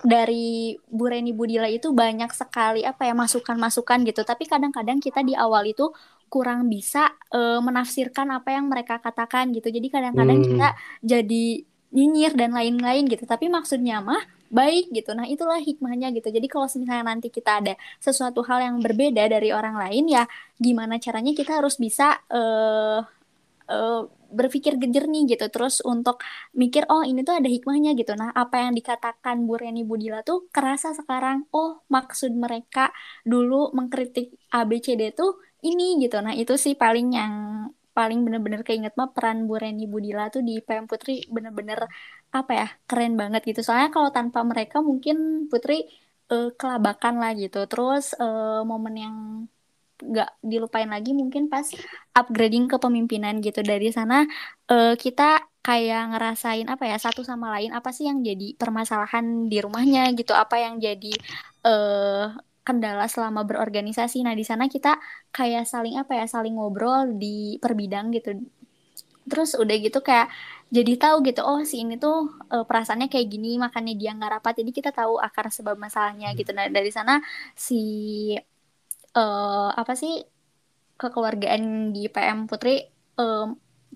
[0.04, 4.22] dari Bu Reni Budila itu banyak sekali apa ya masukan-masukan gitu.
[4.22, 5.90] Tapi kadang-kadang kita di awal itu
[6.28, 9.68] kurang bisa eh, menafsirkan apa yang mereka katakan gitu.
[9.72, 13.24] Jadi kadang-kadang Hmm, kita jadi nyinyir dan lain-lain gitu.
[13.24, 15.12] Tapi maksudnya mah baik gitu.
[15.12, 16.28] Nah itulah hikmahnya gitu.
[16.32, 20.24] Jadi kalau misalnya nanti kita ada sesuatu hal yang berbeda dari orang lain ya
[20.58, 23.00] gimana caranya kita harus bisa eh
[23.68, 25.46] eh, berpikir jernih gitu.
[25.48, 26.20] Terus untuk
[26.56, 28.12] mikir oh ini tuh ada hikmahnya gitu.
[28.16, 32.92] Nah apa yang dikatakan Bu Reni Budila tuh kerasa sekarang oh maksud mereka
[33.24, 36.20] dulu mengkritik ABCD tuh ini gitu.
[36.24, 37.34] Nah itu sih paling yang
[37.98, 41.78] paling bener-bener keinget mah peran Bu Reni Budila tuh di PM Putri bener-bener
[42.38, 43.60] apa ya keren banget gitu.
[43.66, 45.16] Soalnya kalau tanpa mereka mungkin
[45.50, 45.74] Putri
[46.32, 47.58] eh, kelabakan lah gitu.
[47.70, 49.16] Terus eh, momen yang
[49.98, 51.66] nggak dilupain lagi mungkin pas
[52.18, 53.60] upgrading kepemimpinan gitu.
[53.70, 54.14] Dari sana
[54.70, 55.22] eh, kita
[55.66, 60.32] kayak ngerasain apa ya satu sama lain apa sih yang jadi permasalahan di rumahnya gitu?
[60.42, 61.12] Apa yang jadi
[61.66, 62.24] eh
[62.68, 64.16] kendala selama berorganisasi.
[64.26, 64.90] Nah di sana kita
[65.36, 68.30] kayak saling apa ya saling ngobrol di per bidang gitu.
[69.30, 70.28] Terus udah gitu kayak
[70.72, 72.16] jadi tahu gitu oh si ini tuh
[72.52, 74.52] eh, perasaannya kayak gini makanya dia nggak rapat.
[74.60, 76.50] Jadi kita tahu akar sebab masalahnya gitu.
[76.56, 77.20] Nah dari sana
[77.56, 77.76] si
[79.18, 80.12] eh apa sih
[81.00, 81.62] kekeluargaan
[81.94, 82.70] di PM Putri
[83.20, 83.48] em,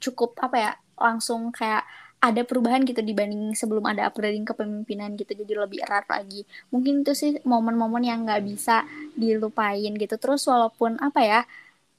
[0.05, 0.73] cukup apa ya
[1.05, 1.83] langsung kayak
[2.23, 6.47] ada perubahan gitu dibanding sebelum ada upgrading kepemimpinan gitu jadi lebih erat lagi.
[6.71, 8.87] Mungkin itu sih momen-momen yang nggak bisa
[9.19, 10.15] dilupain gitu.
[10.23, 11.41] Terus walaupun apa ya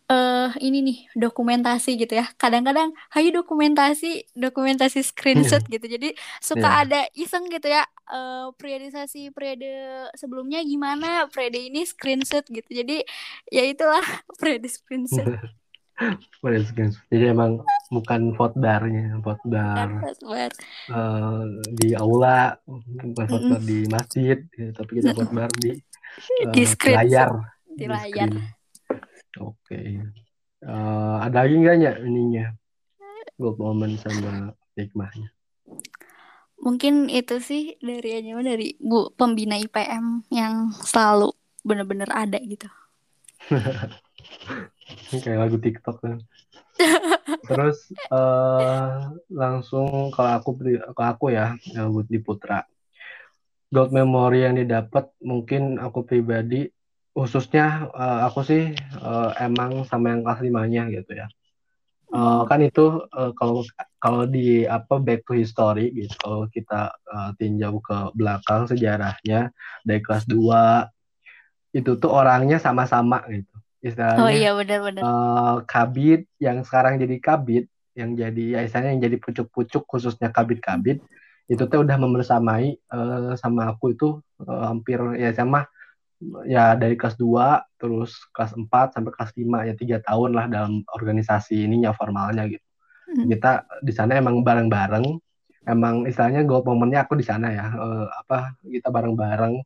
[0.08, 2.32] eh ini nih dokumentasi gitu ya.
[2.40, 5.84] Kadang-kadang hayu dokumentasi dokumentasi screenshot gitu.
[5.92, 6.88] Jadi suka ya.
[6.88, 9.68] ada iseng gitu ya eh periodisasi periode
[10.16, 12.70] sebelumnya gimana periode ini screenshot gitu.
[12.72, 13.04] Jadi
[13.52, 14.04] ya itulah
[14.40, 15.28] periode screenshot
[16.42, 17.04] Boleh screenshot.
[17.08, 20.52] Jadi emang bukan vote barnya, vote bar Dapat bar.
[20.90, 23.70] eh, di aula, bukan vote bar Mm-mm.
[23.70, 24.74] di masjid, gitu.
[24.74, 25.78] tapi kita vote bar di
[26.52, 27.32] di eh, screenshot layar,
[27.70, 28.30] di di layar.
[29.40, 29.82] Oke.
[30.64, 32.46] Eh, ada lagi nggak ya ininya?
[33.38, 35.30] Gold moment sama hikmahnya.
[36.64, 42.72] mungkin itu sih dari aja dari Bu pembina IPM yang selalu bener-bener ada gitu.
[45.10, 46.18] kayak lagu TikTok kan.
[47.50, 50.50] Terus uh, langsung kalau aku
[50.96, 51.58] kalau aku ya
[52.10, 52.64] di Putra
[53.74, 56.70] gold memory yang didapat mungkin aku pribadi
[57.18, 58.64] khususnya uh, aku sih
[59.02, 61.28] uh, emang sama yang kelas limanya gitu ya.
[62.14, 63.66] Uh, kan itu uh, kalau
[63.98, 69.50] kalau di apa back to history gitu kalau kita uh, tinjau ke belakang sejarahnya
[69.82, 76.64] dari kelas 2 itu tuh orangnya sama-sama gitu istilahnya oh iya benar-benar uh, kabit yang
[76.64, 81.04] sekarang jadi kabit yang jadi ya istilahnya yang jadi pucuk-pucuk khususnya kabit-kabit
[81.52, 85.68] itu tuh udah membersamai uh, sama aku itu uh, hampir ya sama
[86.48, 90.88] ya dari kelas 2 terus kelas 4 sampai kelas 5 ya tiga tahun lah dalam
[90.88, 92.64] organisasi ininya formalnya gitu.
[93.12, 93.28] Hmm.
[93.28, 93.52] Kita
[93.84, 95.06] di sana emang bareng-bareng,
[95.68, 97.66] emang istilahnya gold momennya aku di sana ya.
[97.76, 99.60] Uh, apa kita bareng-bareng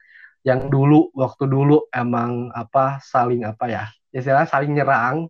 [0.47, 3.83] yang dulu waktu dulu emang apa saling apa ya
[4.15, 5.27] istilahnya saling nyerang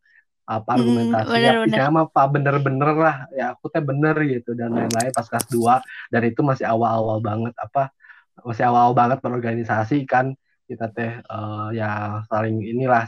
[0.47, 5.25] apa argumentasi hmm, bener, apa bener-bener lah ya aku teh bener gitu dan lain-lain pas
[5.25, 7.91] kelas 2 dan itu masih awal-awal banget apa
[8.45, 13.08] masih awal-awal banget berorganisasi kan kita teh uh, ya saling inilah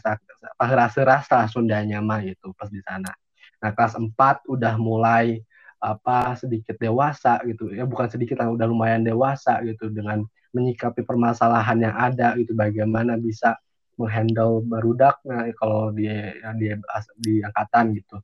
[0.58, 3.12] ras-ras lah Sundanya mah gitu pas di sana.
[3.60, 4.16] Nah kelas 4
[4.48, 5.44] udah mulai
[5.80, 11.78] apa sedikit dewasa gitu ya bukan sedikit lah udah lumayan dewasa gitu dengan menyikapi permasalahan
[11.78, 13.58] yang ada gitu bagaimana bisa
[14.00, 16.08] menghandle barudak nah kalau di
[16.58, 16.72] di
[17.20, 18.18] di angkatan gitu.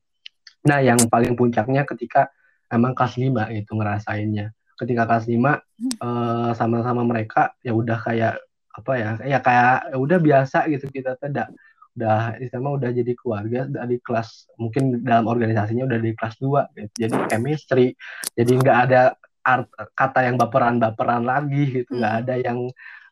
[0.66, 2.32] Nah, yang paling puncaknya ketika
[2.72, 4.50] emang kelas 5 itu ngerasainnya.
[4.74, 5.52] Ketika kelas 5 hmm.
[6.02, 8.34] eh, sama-sama mereka ya udah kayak
[8.74, 9.10] apa ya?
[9.22, 11.54] Ya kayak ya udah biasa gitu kita tidak
[11.96, 16.92] udah istilahnya udah jadi keluarga dari kelas mungkin dalam organisasinya udah di kelas 2 gitu.
[16.92, 17.96] jadi chemistry
[18.36, 21.94] jadi nggak ada art, kata yang baperan-baperan lagi gitu.
[21.94, 22.22] Nggak hmm.
[22.26, 22.58] ada yang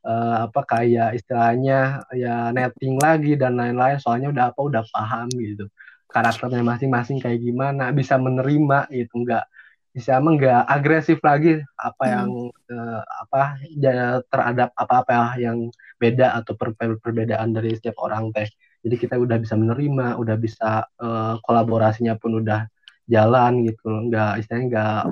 [0.03, 4.03] uh, apa kayak istilahnya ya netting lagi dan lain-lain.
[4.03, 5.71] Soalnya udah apa udah paham gitu
[6.15, 9.27] karakternya masing-masing kayak gimana bisa menerima gitu.
[9.27, 9.51] Enggak
[9.91, 12.15] bisa enggak agresif lagi apa hmm.
[12.15, 12.31] yang
[12.71, 13.43] uh, apa
[13.75, 18.47] ya, terhadap apa-apa yang beda atau per perbedaan dari setiap orang teh.
[18.87, 22.71] Jadi kita udah bisa menerima udah bisa uh, kolaborasinya pun udah
[23.11, 23.91] jalan gitu.
[23.91, 25.03] Enggak istilahnya enggak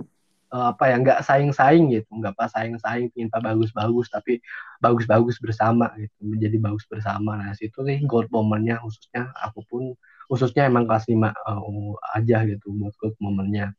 [0.52, 4.38] uh, apa ya nggak saing-saing gitu nggak pas saing-saing minta bagus-bagus tapi
[4.78, 7.40] bagus-bagus bersama gitu menjadi bagus bersama.
[7.40, 9.82] Nah situ sih gold momennya khususnya aku pun
[10.28, 13.72] khususnya emang kelas lima uh, aja gitu buat gold momennya.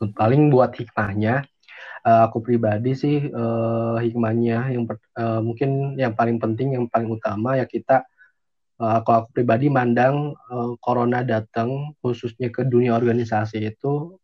[0.00, 1.44] Paling buat hikmahnya
[2.04, 4.84] uh, aku pribadi sih uh, hikmahnya yang
[5.16, 8.04] uh, mungkin yang paling penting yang paling utama ya kita
[8.80, 14.16] uh, kalau aku pribadi mandang uh, corona datang khususnya ke dunia organisasi itu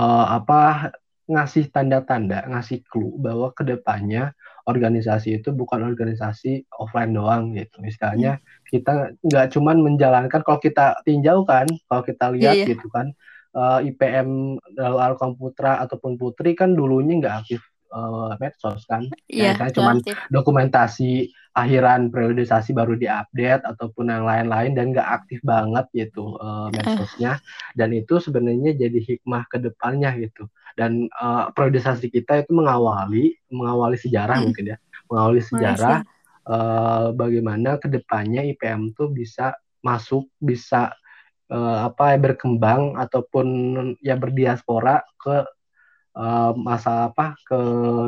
[0.00, 0.92] uh, apa
[1.30, 4.34] ngasih tanda-tanda, ngasih clue bahwa ke depannya
[4.66, 7.78] organisasi itu bukan organisasi offline doang gitu.
[7.78, 8.66] Misalnya hmm.
[8.72, 12.70] kita nggak cuman menjalankan kalau kita tinjau kan, kalau kita lihat yeah, yeah.
[12.74, 13.14] gitu kan,
[13.54, 19.70] uh, IPM Dalam Komputra ataupun Putri kan dulunya nggak aktif uh, medsos kan, yeah, ya,
[19.74, 26.70] cuman dokumentasi akhiran periodisasi baru diupdate ataupun yang lain-lain dan nggak aktif banget gitu uh,
[26.70, 27.42] medsosnya.
[27.74, 30.46] Dan itu sebenarnya jadi hikmah ke depannya gitu.
[30.78, 34.44] Dan uh, periodisasi kita itu mengawali mengawali sejarah hmm.
[34.46, 34.76] mungkin ya.
[35.10, 35.98] Mengawali sejarah
[36.46, 40.94] uh, bagaimana ke depannya IPM tuh bisa masuk bisa
[41.50, 43.46] uh, apa ya berkembang ataupun
[44.00, 45.42] ya berdiaspora ke
[46.16, 47.60] uh, masa apa ke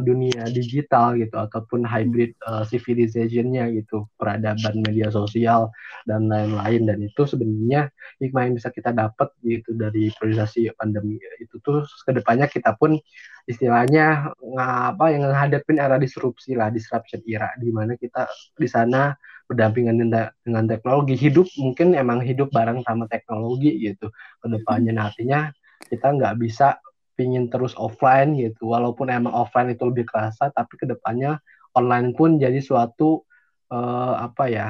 [0.03, 5.71] dunia digital gitu ataupun hybrid uh, civilizationnya gitu peradaban media sosial
[6.09, 6.89] dan lain-lain.
[6.89, 11.19] Dan itu sebenarnya hikmah yang bisa kita dapat gitu dari priorisasi pandemi.
[11.39, 12.99] Itu tuh ke depannya kita pun
[13.47, 19.15] istilahnya ngapa yang menghadapin era disrupsi lah disruption era di mana kita di sana
[19.51, 19.99] berdampingan
[20.43, 21.19] dengan teknologi.
[21.19, 24.09] Hidup mungkin emang hidup bareng sama teknologi gitu
[24.41, 25.51] ke depannya nantinya
[25.91, 26.79] kita nggak bisa
[27.23, 28.75] pingin terus offline gitu.
[28.75, 31.39] Walaupun emang offline itu lebih kerasa tapi ke depannya
[31.79, 33.23] online pun jadi suatu
[33.71, 34.69] uh, apa ya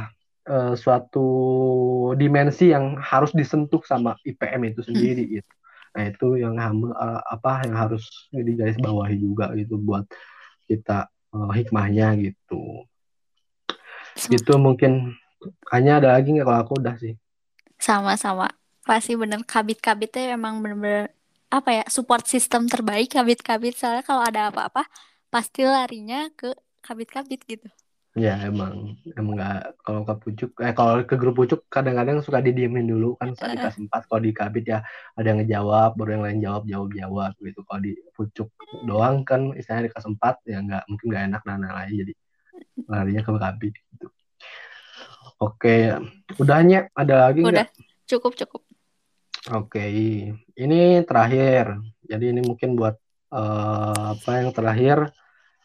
[0.53, 1.27] uh, suatu
[2.21, 5.33] dimensi yang harus disentuh sama IPM itu sendiri hmm.
[5.41, 5.53] gitu.
[5.97, 8.05] Nah itu yang uh, apa yang harus
[8.37, 10.05] garis bawahi juga gitu buat
[10.69, 12.85] kita uh, hikmahnya gitu.
[14.29, 15.17] Itu mungkin
[15.73, 17.17] hanya ada lagi nggak kalau aku udah sih?
[17.81, 18.53] Sama-sama.
[18.83, 19.43] Pasti bener.
[19.47, 21.15] Kabit-kabitnya emang bener-bener
[21.53, 24.89] apa ya support system terbaik kabit-kabit soalnya kalau ada apa-apa
[25.29, 27.69] pasti larinya ke kabit-kabit gitu.
[28.13, 32.85] Ya emang emang nggak kalau ke pucuk eh kalau ke grup pucuk kadang-kadang suka didiemin
[32.85, 34.85] dulu kan saat dikasih empat kalau di kabit ya
[35.17, 38.49] ada yang ngejawab baru yang lain jawab jawab jawab gitu kalau di pucuk
[38.85, 42.13] doang kan istilahnya dikasih empat ya nggak mungkin nggak enak dan lain jadi
[42.85, 44.07] larinya ke kabit gitu.
[45.41, 45.77] Oke
[46.37, 47.69] udahnya ada lagi Udah nggak?
[48.13, 48.61] cukup cukup.
[49.51, 49.83] Oke
[50.55, 52.95] ini terakhir jadi ini mungkin buat
[53.35, 55.11] uh, apa yang terakhir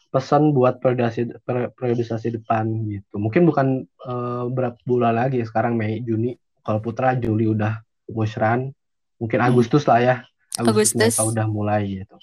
[0.08, 1.36] pesan buat periodisasi
[1.76, 3.20] periodisasi depan gitu.
[3.20, 6.34] Mungkin bukan uh, berapa bulan lagi sekarang Mei Juni.
[6.64, 7.80] Kalau Putra Juli udah
[8.12, 8.72] musran,
[9.20, 9.48] mungkin hmm.
[9.52, 10.16] Agustus lah ya.
[10.58, 10.96] Agustus, Agustus.
[10.96, 12.16] mereka udah mulai gitu.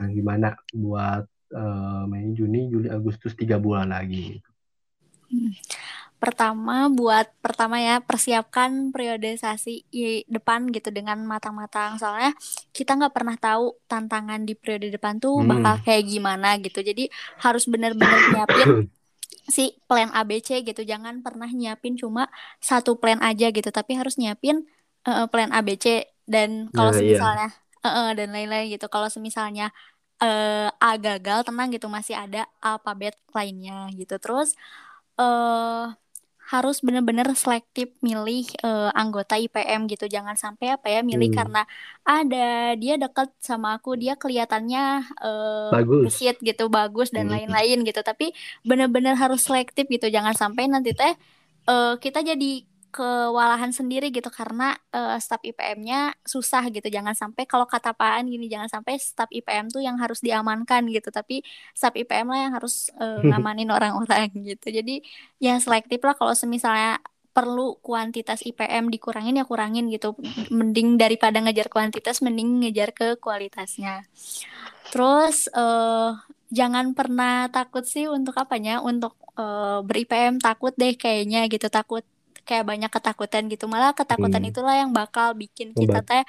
[0.00, 4.40] Nah, gimana buat uh, Mei Juni Juli Agustus tiga bulan lagi.
[4.40, 4.50] Gitu.
[5.28, 5.52] Hmm
[6.16, 9.84] pertama buat pertama ya persiapkan periodisasi
[10.26, 12.00] depan gitu dengan matang-matang.
[12.00, 12.32] Soalnya
[12.72, 15.48] kita nggak pernah tahu tantangan di periode depan tuh hmm.
[15.48, 16.80] bakal kayak gimana gitu.
[16.80, 17.12] Jadi
[17.44, 18.68] harus benar-benar nyiapin
[19.54, 20.82] si plan ABC gitu.
[20.82, 24.64] Jangan pernah nyiapin cuma satu plan aja gitu tapi harus nyiapin
[25.04, 27.86] uh, plan ABC dan kalau nah, misalnya iya.
[27.86, 28.88] uh, uh, dan lain-lain gitu.
[28.88, 29.70] Kalau misalnya
[30.24, 34.16] uh, A gagal tenang gitu masih ada alfabet lainnya gitu.
[34.16, 34.56] Terus
[35.20, 35.92] uh,
[36.46, 41.38] harus benar-benar selektif milih uh, anggota IPM gitu jangan sampai apa ya milih hmm.
[41.42, 41.62] karena
[42.06, 47.34] ada dia dekat sama aku dia kelihatannya uh, bagus gitu bagus dan hmm.
[47.34, 47.86] lain-lain hmm.
[47.90, 48.30] gitu tapi
[48.62, 51.18] benar-benar harus selektif gitu jangan sampai nanti teh
[51.66, 56.88] uh, kita jadi kewalahan sendiri gitu karena uh, staf IPM-nya susah gitu.
[56.88, 61.12] Jangan sampai kalau kata Paan gini jangan sampai staf IPM tuh yang harus diamankan gitu,
[61.12, 61.44] tapi
[61.76, 64.72] staf IPM lah yang harus uh, ngamanin orang-orang gitu.
[64.72, 65.04] Jadi
[65.36, 66.96] ya selektif lah kalau semisalnya
[67.36, 70.16] perlu kuantitas IPM dikurangin ya kurangin gitu.
[70.48, 74.08] Mending daripada ngejar kuantitas mending ngejar ke kualitasnya.
[74.88, 76.16] Terus uh,
[76.48, 82.08] jangan pernah takut sih untuk apanya untuk uh, ber IPM takut deh kayaknya gitu takut
[82.46, 83.66] kayak banyak ketakutan gitu.
[83.66, 84.50] Malah ketakutan hmm.
[84.54, 86.22] itulah yang bakal bikin kita teh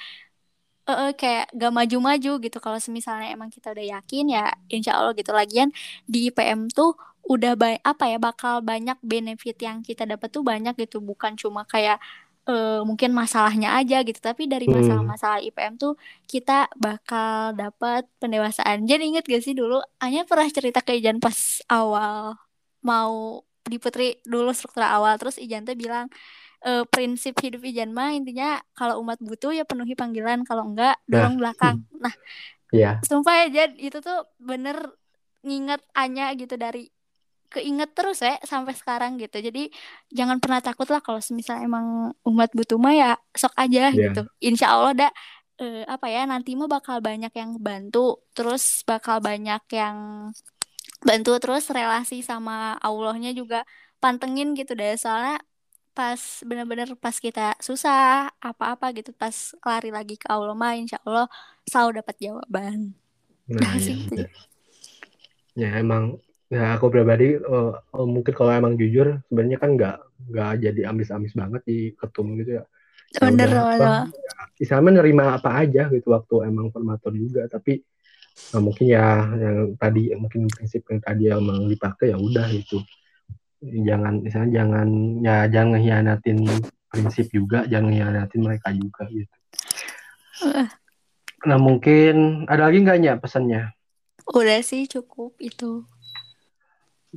[0.89, 2.57] uh, uh, kayak gak maju-maju gitu.
[2.57, 5.31] Kalau misalnya emang kita udah yakin ya insya Allah gitu.
[5.35, 5.69] Lagian
[6.09, 10.73] di IPM tuh udah banyak apa ya bakal banyak benefit yang kita dapat tuh banyak
[10.79, 11.03] gitu.
[11.03, 12.01] Bukan cuma kayak
[12.49, 14.17] uh, mungkin masalahnya aja gitu.
[14.17, 14.75] Tapi dari hmm.
[14.81, 15.93] masalah-masalah IPM tuh
[16.25, 18.87] kita bakal dapat pendewasaan.
[18.89, 19.83] Jadi inget gak sih dulu?
[20.01, 22.33] Hanya pernah cerita ke Ijan pas awal
[22.81, 26.07] mau di Putri dulu struktur awal terus Ijan tuh bilang
[26.63, 31.37] e, prinsip hidup Ijan mah intinya kalau umat butuh ya penuhi panggilan kalau enggak dorong
[31.37, 31.39] nah.
[31.39, 32.13] belakang nah
[32.71, 32.99] yeah.
[33.05, 34.95] sumpah ya Jan itu tuh bener
[35.45, 36.89] nginget Anya gitu dari
[37.47, 39.71] keinget terus ya sampai sekarang gitu jadi
[40.11, 44.11] jangan pernah takut lah kalau misalnya emang umat butuh mah ya sok aja yeah.
[44.11, 45.11] gitu insya Allah dah
[45.63, 50.29] uh, apa ya nanti mah bakal banyak yang bantu terus bakal banyak yang
[51.01, 53.63] bantu terus relasi sama Allahnya juga
[54.01, 54.97] pantengin gitu deh.
[54.97, 55.41] Soalnya
[55.97, 59.33] pas bener-bener pas kita susah apa-apa gitu pas
[59.65, 61.25] lari lagi ke Allah mah insya Allah
[61.65, 62.93] selalu dapat jawaban.
[63.49, 63.73] Nah, nah
[64.13, 64.29] ya,
[65.57, 66.21] ya emang
[66.53, 69.97] ya aku pribadi uh, mungkin kalau emang jujur sebenarnya kan nggak
[70.31, 72.63] nggak jadi amis-amis banget di ketum gitu ya,
[73.17, 77.49] ya bener ya, nerima apa aja gitu waktu emang formator juga.
[77.49, 77.81] Tapi
[78.53, 82.79] nah, mungkin ya yang tadi mungkin prinsip yang tadi yang dipakai ya udah itu
[83.61, 84.87] jangan misalnya jangan
[85.25, 86.37] ya jangan hianatin
[86.87, 89.35] prinsip juga jangan hianatin mereka juga gitu.
[91.45, 93.73] Nah mungkin ada lagi nggak ya pesannya?
[94.29, 95.87] Udah sih cukup itu.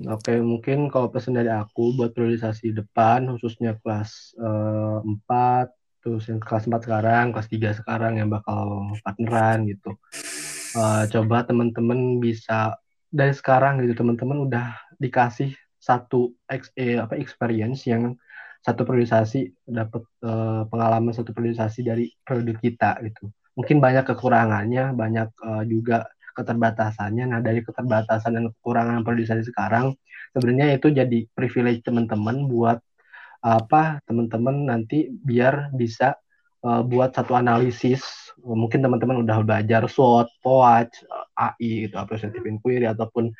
[0.07, 5.67] Oke, mungkin kalau pesan dari aku buat priorisasi depan, khususnya kelas uh, eh, 4,
[6.01, 9.99] terus yang kelas 4 sekarang, kelas 3 sekarang yang bakal partneran gitu
[10.77, 12.79] uh, coba teman-teman bisa
[13.11, 18.15] dari sekarang gitu teman-teman udah dikasih satu ex, eh, apa experience yang
[18.61, 23.33] satu priorisasi dapat uh, pengalaman satu priorisasi dari produk kita gitu.
[23.57, 26.05] Mungkin banyak kekurangannya banyak uh, juga
[26.37, 27.25] keterbatasannya.
[27.33, 29.97] Nah dari keterbatasan dan kekurangan priorisasi sekarang
[30.37, 32.79] sebenarnya itu jadi privilege teman-teman buat
[33.41, 36.21] apa teman-teman nanti biar bisa
[36.65, 38.03] uh, buat satu analisis
[38.41, 40.89] mungkin teman-teman udah belajar SWOT, POAC,
[41.37, 43.33] AI gitu, appreciative inquiry ataupun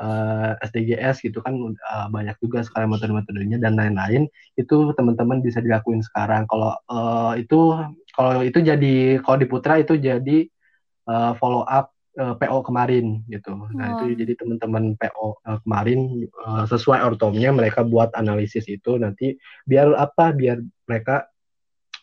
[0.00, 5.60] uh, eh, SDGS gitu kan uh, banyak juga sekarang metode-metodenya dan lain-lain itu teman-teman bisa
[5.60, 6.44] dilakuin sekarang.
[6.48, 7.80] Kalau uh, itu
[8.12, 10.48] kalau itu jadi kalau di Putra itu jadi
[11.08, 13.56] uh, follow up uh, PO kemarin gitu.
[13.72, 14.08] Nah, oh.
[14.08, 19.96] itu jadi teman-teman PO uh, kemarin uh, sesuai ortomnya mereka buat analisis itu nanti biar
[19.96, 20.32] apa?
[20.36, 21.31] Biar mereka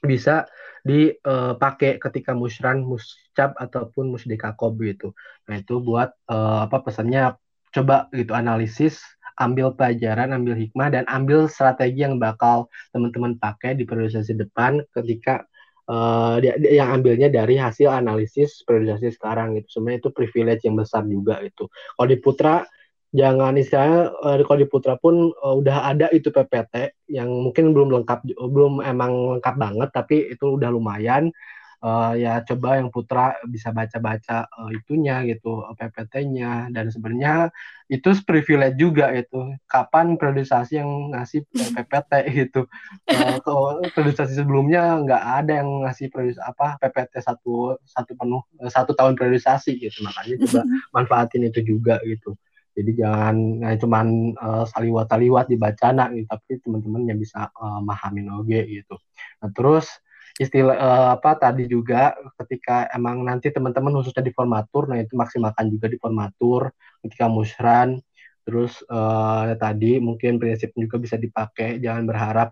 [0.03, 0.47] bisa
[0.87, 5.11] dipakai uh, ketika musran, muscap ataupun musdekakob gitu.
[5.51, 7.35] Nah itu buat uh, apa pesannya
[7.69, 9.03] coba gitu analisis
[9.39, 15.47] ambil pelajaran, ambil hikmah, dan ambil strategi yang bakal teman-teman pakai di periodisasi depan ketika
[15.87, 19.79] uh, yang ambilnya dari hasil analisis periodisasi sekarang gitu.
[19.79, 21.71] Sebenarnya itu privilege yang besar juga itu.
[21.71, 22.67] Kalau di Putra
[23.09, 27.89] jangan istilahnya uh, kalau di Putra pun uh, udah ada itu PPT yang mungkin belum
[28.01, 31.33] lengkap belum emang lengkap banget tapi itu udah lumayan.
[31.79, 37.55] Uh, ya coba yang putra bisa baca-baca uh, itunya gitu PPT-nya dan sebenarnya
[37.87, 39.55] itu privilege juga itu.
[39.63, 42.11] Kapan periodisasi yang ngasih PPT
[42.43, 42.67] gitu.
[43.07, 48.91] Uh, kalau periodisasi sebelumnya nggak ada yang ngasih periodisasi apa PPT satu satu penuh satu
[48.91, 50.03] tahun periodisasi gitu.
[50.03, 50.61] Makanya coba
[50.99, 52.35] manfaatin itu juga gitu
[52.79, 54.07] jadi jangan nah, cuman
[54.39, 58.95] uh, saliwat-saliwat dibaca nak gitu, tapi teman-teman yang bisa uh, mahamin oge gitu.
[59.43, 59.91] Nah, terus
[60.39, 65.67] istilah uh, apa tadi juga ketika emang nanti teman-teman khususnya di formatur, nah itu maksimalkan
[65.67, 66.71] juga di formatur
[67.03, 67.99] ketika musran.
[68.47, 72.49] Terus uh, tadi mungkin prinsip juga bisa dipakai, jangan berharap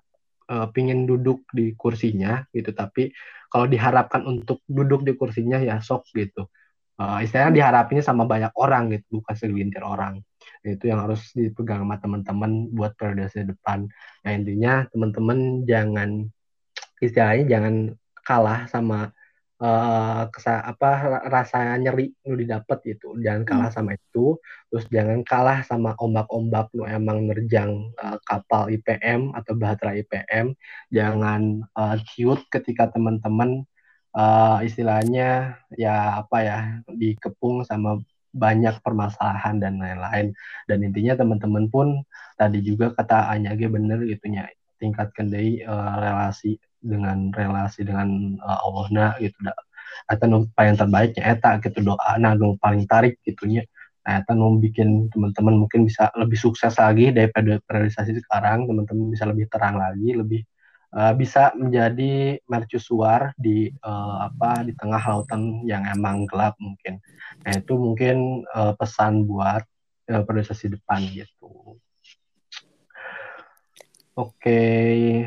[0.52, 3.16] uh, pingin duduk di kursinya gitu, tapi
[3.48, 6.52] kalau diharapkan untuk duduk di kursinya ya sok gitu
[7.02, 10.22] uh, istilahnya diharapinnya sama banyak orang gitu bukan segelintir orang.
[10.66, 13.86] Nah, itu yang harus dipegang sama teman-teman buat periode depan.
[14.26, 16.28] Ya intinya teman-teman jangan
[16.98, 17.76] istilahnya jangan
[18.26, 19.14] kalah sama
[19.62, 23.50] uh, kesa apa rasa nyeri lu didapat itu jangan hmm.
[23.50, 24.36] kalah sama itu.
[24.68, 30.58] Terus jangan kalah sama ombak-ombak lu emang nerjang uh, kapal IPM atau bahtera IPM
[30.92, 33.64] jangan uh, cute ketika teman-teman
[34.18, 36.58] uh, istilahnya ya apa ya
[36.90, 38.02] dikepung sama
[38.34, 40.34] banyak permasalahan dan lain-lain.
[40.70, 41.88] Dan intinya teman-teman pun
[42.38, 48.60] tadi juga kata Anyage bener gitu ya tingkatkan dari uh, relasi dengan relasi dengan uh,
[48.66, 49.58] Allah nah gitu dah.
[50.10, 53.66] Atau paling terbaiknya eta gitu doa nah paling tarik gitunya
[54.08, 59.28] nah eta nu bikin teman-teman mungkin bisa lebih sukses lagi daripada realisasi sekarang teman-teman bisa
[59.28, 60.48] lebih terang lagi lebih
[60.94, 67.02] uh, bisa menjadi mercusuar di uh, apa di tengah lautan yang emang gelap mungkin.
[67.44, 69.64] Nah itu mungkin uh, pesan buat
[70.12, 71.80] uh, depan gitu.
[74.18, 74.50] Oke,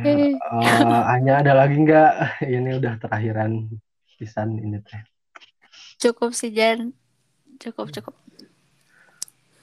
[0.02, 0.34] okay.
[0.34, 2.42] uh, hanya ada lagi nggak?
[2.42, 3.70] Ini udah terakhiran
[4.18, 4.98] pisan ini teh.
[6.02, 6.90] Cukup sih Jan,
[7.62, 8.18] cukup cukup.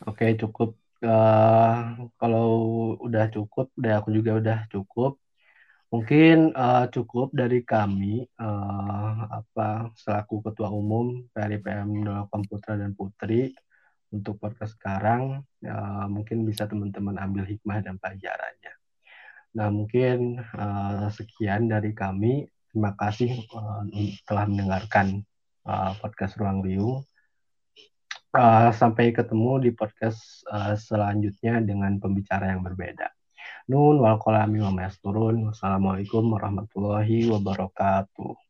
[0.07, 0.79] Oke okay, cukup.
[1.03, 2.47] Uh, kalau
[3.03, 5.19] udah cukup, udah aku juga udah cukup.
[5.87, 13.55] Mungkin uh, cukup dari kami uh, apa selaku ketua umum PRIPM Komputer dan Putri
[14.11, 18.73] untuk podcast sekarang uh, mungkin bisa teman-teman ambil hikmah dan pelajarannya.
[19.55, 22.51] Nah mungkin uh, sekian dari kami.
[22.67, 23.87] Terima kasih uh,
[24.27, 25.23] telah mendengarkan
[25.63, 26.99] uh, podcast Ruang Liu.
[28.35, 33.16] Uh, sampai ketemu di podcast uh, selanjutnya dengan pembicara yang berbeda.
[33.67, 34.71] Nun wal kolami wa
[35.03, 35.51] turun.
[35.51, 38.46] Wassalamualaikum warahmatullahi wabarakatuh.